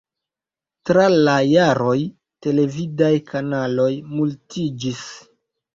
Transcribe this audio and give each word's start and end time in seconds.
Tra 0.89 1.03
la 1.27 1.35
jaroj, 1.49 1.93
televidaj 2.47 3.13
kanaloj 3.31 3.91
multiĝis. 4.17 5.11